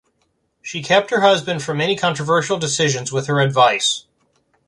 She 0.63 0.81
kept 0.81 1.11
her 1.11 1.21
husband 1.21 1.61
from 1.61 1.77
many 1.77 1.95
controversial 1.95 2.57
decisions 2.57 3.11
with 3.11 3.27
her 3.27 3.39
advice. 3.39 4.05